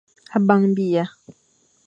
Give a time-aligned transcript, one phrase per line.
[0.35, 1.05] A bang biya.